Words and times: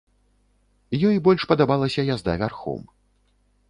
Ёй 1.11 1.21
больш 1.29 1.41
падабалася 1.53 2.09
язда 2.15 2.31
вярхом. 2.45 2.81